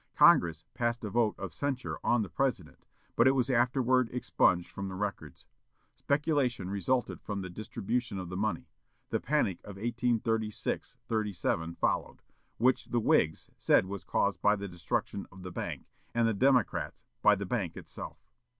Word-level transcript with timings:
Congress 0.17 0.65
passed 0.73 1.05
a 1.05 1.11
vote 1.11 1.35
of 1.37 1.53
censure 1.53 1.99
on 2.03 2.23
the 2.23 2.27
President, 2.27 2.87
but 3.15 3.27
it 3.27 3.33
was 3.33 3.51
afterward 3.51 4.09
expunged 4.11 4.67
from 4.67 4.87
the 4.87 4.95
records. 4.95 5.45
Speculation 5.95 6.71
resulted 6.71 7.21
from 7.21 7.41
the 7.43 7.51
distribution 7.51 8.17
of 8.17 8.27
the 8.29 8.35
money; 8.35 8.67
the 9.11 9.19
panic 9.19 9.59
of 9.59 9.75
1836 9.75 10.97
37 11.07 11.75
followed, 11.75 12.23
which 12.57 12.85
the 12.85 12.99
Whigs 12.99 13.51
said 13.59 13.85
was 13.85 14.03
caused 14.03 14.41
by 14.41 14.55
the 14.55 14.67
destruction 14.67 15.27
of 15.31 15.43
the 15.43 15.51
bank, 15.51 15.85
and 16.15 16.27
the 16.27 16.33
Democrats 16.33 17.03
by 17.21 17.35
the 17.35 17.45
bank 17.45 17.77
itself. 17.77 18.17